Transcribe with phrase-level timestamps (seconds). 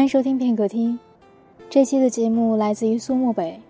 [0.00, 0.98] 欢迎收听片刻听，
[1.68, 3.60] 这期的节目来自于苏漠北，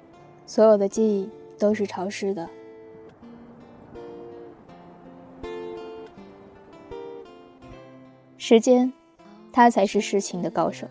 [0.47, 1.29] 所有的记忆
[1.59, 2.49] 都是潮湿的。
[8.39, 8.93] 时间，
[9.51, 10.87] 它才是事情的高手。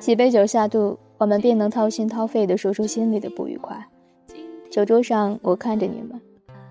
[0.00, 3.86] 几杯酒下肚，我们便能掏心掏肺的说出心里的不愉快。
[4.68, 6.20] 酒桌上，我看着你们，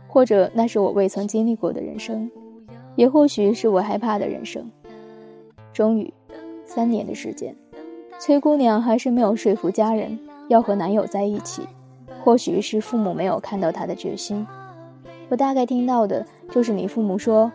[0.10, 2.30] 或者那是我未曾经历过的人生，
[2.98, 4.70] 也或许是我害怕的人生。
[5.72, 6.14] 终于。
[6.70, 7.56] 三年的时间，
[8.20, 10.20] 崔姑娘还是没有说服家人
[10.50, 11.64] 要和男友在一起。
[12.24, 14.46] 或许是父母没有看到她的决心。
[15.30, 17.52] 我大概听到的就是你父母说：“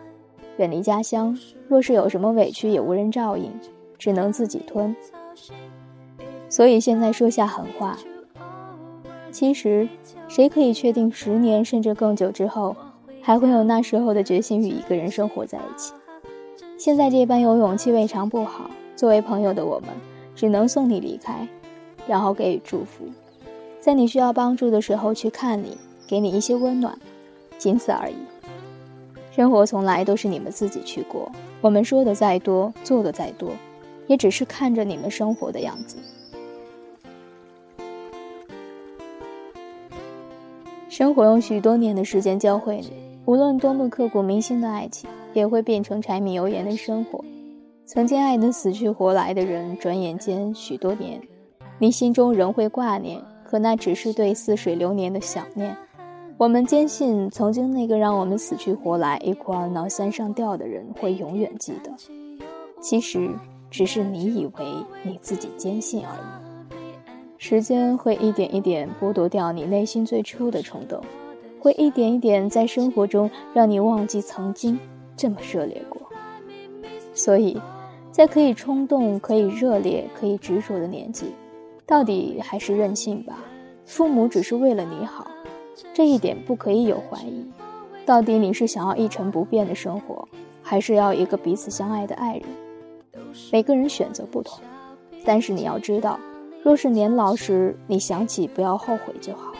[0.57, 1.37] 远离家乡，
[1.69, 3.49] 若是有什么委屈，也无人照应，
[3.97, 4.93] 只能自己吞。”
[6.49, 7.97] 所以现在说下狠话。
[9.31, 9.87] 其实，
[10.27, 12.75] 谁可以确定十年甚至更久之后，
[13.21, 15.93] 还会有那时候的决心与一个人生活在一起？
[16.77, 18.69] 现在这般有勇气，未尝不好。
[18.95, 19.89] 作为朋友的我们，
[20.35, 21.47] 只能送你离开，
[22.07, 23.05] 然后给予祝福，
[23.79, 26.97] 在你需要帮助的时候去看你，给你一些温暖，
[27.57, 28.15] 仅此而已。
[29.31, 31.29] 生活从来都是你们自己去过，
[31.59, 33.49] 我们说的再多，做的再多，
[34.07, 35.97] 也只是看着你们生活的样子。
[40.87, 42.93] 生活用许多年的时间教会你，
[43.25, 47.21] 无论多么刻骨铭心的爱情，也会变成柴米油盐的生活。
[47.87, 51.21] 曾经爱得死去活来的人，转眼间许多年，
[51.77, 55.77] 你心中仍会挂念，可那只是对似水流年的想念。
[56.35, 61.91] 我们坚信，曾经那个让我们死去活来、一哭二闹三上吊的人，会永远记得。
[62.81, 63.29] 其实，
[63.69, 64.65] 只是你以为
[65.03, 66.75] 你自己坚信而已。
[67.37, 70.99] 时间会一点一点剥夺掉你内心最初的冲动，
[71.59, 74.79] 会一点一点在生活中让你忘记曾经
[75.15, 76.01] 这么热烈过。
[77.13, 77.61] 所以。
[78.15, 81.35] 在可以冲动、可以热烈、可以执着的年纪，
[81.85, 83.43] 到底还是任性吧。
[83.85, 85.27] 父母只是为了你好，
[85.93, 87.45] 这一点不可以有怀疑。
[88.05, 90.25] 到底你是想要一成不变的生活，
[90.63, 92.43] 还是要一个彼此相爱的爱人？
[93.51, 94.61] 每个人选择不同，
[95.25, 96.17] 但是你要知道，
[96.63, 99.51] 若是年老时你想起，不要后悔就好。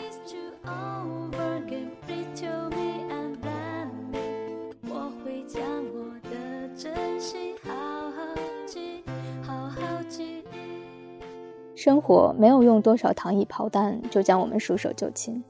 [11.86, 15.40] 生活没有用多少糖衣炮弹就将我们束手就擒，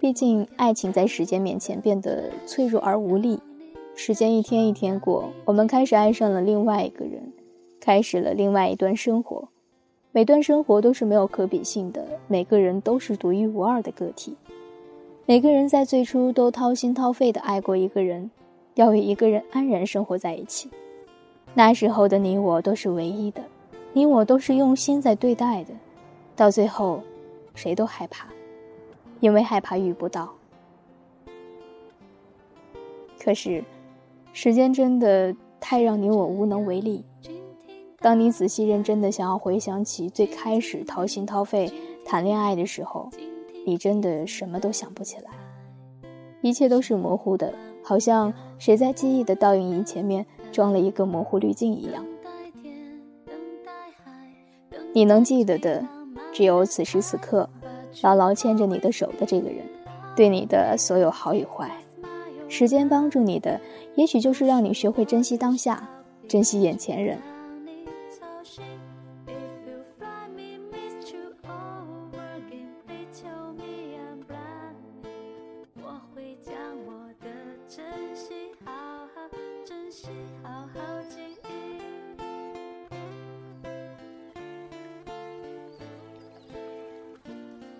[0.00, 3.38] 毕竟爱情在时间面前变得脆弱而无力。
[3.94, 7.32] 时间一天一天过，我们开始爱上了另外一个人，
[7.80, 9.48] 开始了另外一段生活。
[10.10, 14.36] 每段生活都是没有可比性的，每个人都是独一无二的个体。
[15.26, 18.28] 每个人在最初都掏心掏肺的爱过一个人，
[18.74, 20.68] 要与一个人安然生活在一起。
[21.54, 23.40] 那时候的你我都是唯一的。
[23.98, 25.74] 你我都是用心在对待的，
[26.36, 27.02] 到最后，
[27.52, 28.28] 谁都害怕，
[29.18, 30.32] 因为害怕遇不到。
[33.20, 33.64] 可是，
[34.32, 37.04] 时间真的太让你我无能为力。
[37.98, 41.68] 当你仔细认真的想要回想起最开始掏心掏肺
[42.06, 43.10] 谈恋爱的时候，
[43.66, 45.32] 你真的什么都想不起来，
[46.40, 52.06] 一切都是模糊的，好像谁在记忆的倒影仪前面装了一个模糊滤镜一样。
[54.98, 55.86] 你能记得的，
[56.32, 57.48] 只有此时此刻，
[58.02, 59.64] 牢牢牵着你的手的这个人，
[60.16, 61.70] 对你的所有好与坏。
[62.48, 63.60] 时间帮助你的，
[63.94, 65.88] 也许就是让你学会珍惜当下，
[66.26, 67.16] 珍惜眼前人。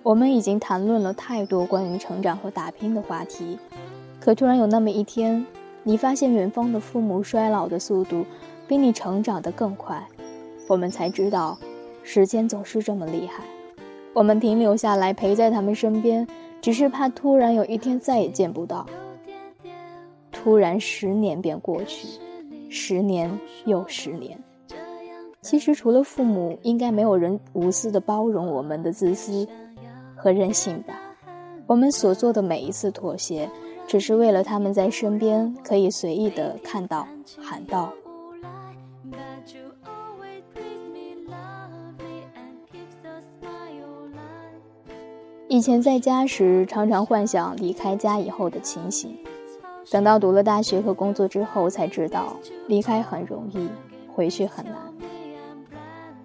[0.08, 3.58] 我们已经谈论了太多关于成长和打拼的话题，
[4.18, 5.44] 可突然有那么一天，
[5.82, 8.24] 你发现远方的父母衰老的速度
[8.66, 10.02] 比你成长的更快，
[10.66, 11.58] 我们才知道，
[12.02, 13.44] 时间总是这么厉害。
[14.14, 16.26] 我们停留下来陪在他们身边，
[16.62, 18.86] 只是怕突然有一天再也见不到。
[20.32, 22.08] 突然十年便过去，
[22.70, 23.30] 十年
[23.66, 24.42] 又十年。
[25.42, 29.46] 其实除了父母，应该没有人无私的包容我们的自私。
[30.18, 30.98] 和任性吧，
[31.66, 33.48] 我们所做的每一次妥协，
[33.86, 37.06] 只是为了他们在身边可以随意的看到、
[37.40, 37.92] 喊到。
[45.50, 49.16] 以前在家时，常常幻想离开家以后的情形，
[49.90, 52.36] 等到读了大学和工作之后，才知道
[52.66, 53.68] 离开很容易，
[54.12, 54.74] 回去很难。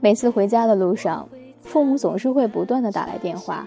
[0.01, 1.29] 每次回家的路上，
[1.61, 3.65] 父母总是会不断的打来电话，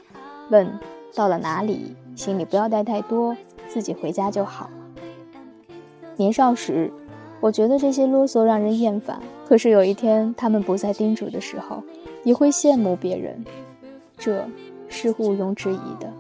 [0.50, 0.68] 问
[1.14, 3.36] 到了哪里，行李不要带太多，
[3.68, 4.70] 自己回家就好。
[6.16, 6.92] 年少时，
[7.40, 9.20] 我觉得这些啰嗦让人厌烦。
[9.46, 11.82] 可是有一天他们不再叮嘱的时候，
[12.22, 13.44] 你会羡慕别人，
[14.16, 14.44] 这
[14.88, 16.12] 是毋庸置疑的。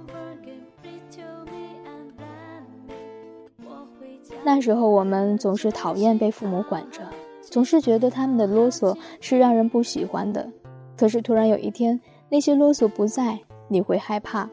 [4.44, 7.00] 那时候我们总是讨厌被父母管着，
[7.42, 10.48] 总是觉得他们的啰嗦是让人不喜欢的。
[10.96, 14.48] 可是突然有一天，那些啰嗦不在，你会害怕，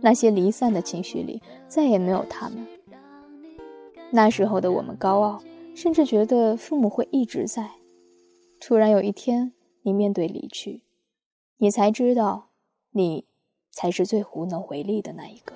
[0.00, 2.66] 那些离散的情绪里再也没有他们。
[4.10, 5.42] 那时候的我们高傲，
[5.74, 7.70] 甚至觉得父母会一直在。
[8.60, 9.52] 突然有一天，
[9.82, 10.82] 你面对离去，
[11.58, 12.48] 你才知道，
[12.92, 13.26] 你
[13.70, 15.52] 才是最无能为力的那一个。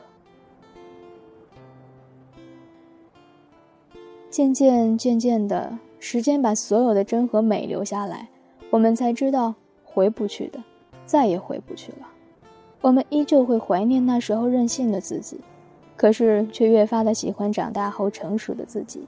[4.29, 8.29] 渐渐渐渐的，时间把所有的真和美留下来，
[8.71, 10.63] 我们才知道回不去的，
[11.07, 12.09] 再也回不去了。
[12.81, 15.39] 我们依旧会怀念那时候任性的自己，
[15.97, 19.07] 可是却越发的喜欢长大后成熟的自己，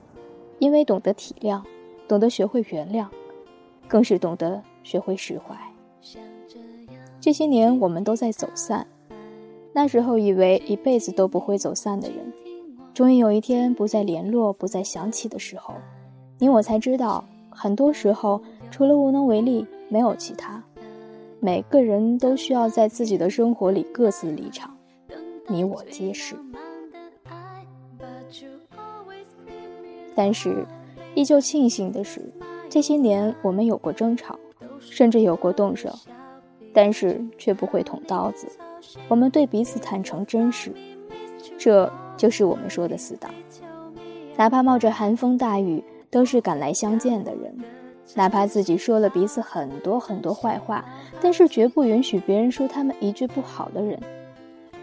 [0.59, 1.63] 因为懂得体谅，
[2.07, 3.07] 懂得学会原谅，
[3.89, 5.57] 更是懂得学会释怀。
[7.19, 8.87] 这些年我们都在走散，
[9.73, 12.33] 那时候以为一辈子都不会走散的人。
[12.93, 15.73] 终于有一天不再联络、不再想起的时候，
[16.39, 20.63] 你我才知道，很多时候除了无能为力，没有其他。
[21.45, 24.73] 每个人都需要在自己的生活里各自离场，
[25.49, 26.37] 你我皆是。
[30.15, 30.65] 但是，
[31.17, 32.23] 依旧庆幸的是，
[32.69, 34.39] 这些年我们有过争吵，
[34.79, 35.93] 甚至有过动手，
[36.73, 38.47] 但是却不会捅刀子。
[39.09, 40.73] 我们对彼此坦诚真实，
[41.59, 41.93] 这。
[42.15, 43.33] 就是我们说的死党，
[44.37, 47.51] 哪怕冒着寒风大雨，都是赶来相见的人；
[48.15, 50.85] 哪怕自己说了彼此很多很多坏话，
[51.21, 53.99] 但是绝不允许别人说他们一句不好的人。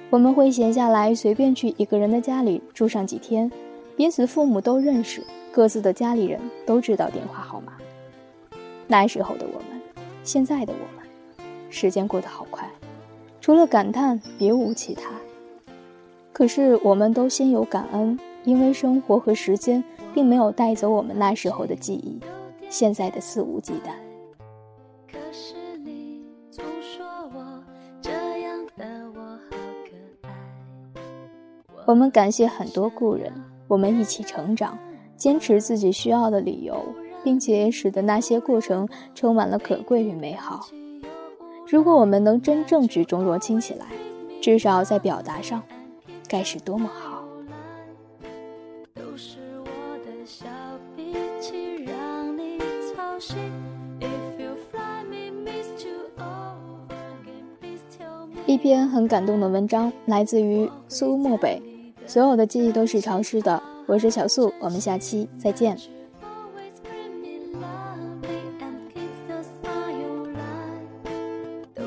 [0.10, 3.52] 我们会闲下来，随便去一个人的家里住上几天，
[3.96, 7.74] 彼此父母都认识，各自的家里人都知道电话号码。
[8.88, 9.80] 那时候的我们，
[10.24, 11.08] 现在的我们，
[11.70, 12.68] 时间过得好快，
[13.40, 15.12] 除了感叹，别无其他。
[16.34, 22.20] 可是，我们都先有感恩，因为生活和时间并没有带走我们那时候的记忆，
[22.70, 23.92] 现在的肆无忌惮。
[25.12, 27.64] 可是你总说我
[28.02, 28.12] 这
[28.42, 28.86] 样的
[29.16, 30.30] 我好可爱
[31.86, 33.34] 我们感谢很多故人，
[33.68, 34.78] 我们一起成长，
[35.18, 36.82] 坚持自己需要的理由，
[37.24, 40.68] 并且使得那些过程充满了可贵与美好。
[41.68, 43.88] 如果我们能真正举重若轻起来，
[44.42, 45.62] 至少在表达上。
[46.28, 47.19] 该是多么好！
[58.50, 61.62] 一篇很感动的文章，来自于苏漠北。
[62.08, 63.62] 所有的记忆都是潮湿的。
[63.86, 65.78] 我是小素，我们下期再见。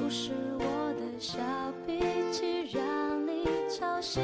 [0.09, 1.39] 是我的小
[1.85, 1.99] 脾
[2.31, 4.23] 气让你操心。